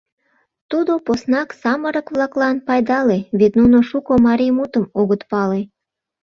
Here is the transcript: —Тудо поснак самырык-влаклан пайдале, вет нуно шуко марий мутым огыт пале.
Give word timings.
—Тудо 0.71 0.93
поснак 1.05 1.49
самырык-влаклан 1.61 2.57
пайдале, 2.67 3.17
вет 3.39 3.53
нуно 3.59 3.77
шуко 3.89 4.13
марий 4.27 4.53
мутым 4.57 4.85
огыт 4.99 5.21
пале. 5.31 5.61